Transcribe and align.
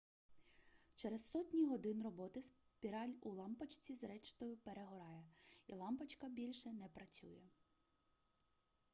через 0.95 1.31
сотні 1.31 1.65
годин 1.65 2.01
роботи 2.03 2.41
спіраль 2.41 3.09
у 3.21 3.29
лампочці 3.31 3.95
зрештою 3.95 4.57
перегорає 4.57 5.23
і 5.67 5.73
лампочка 5.75 6.27
більше 6.27 6.69
не 6.71 6.87
працює 6.87 7.41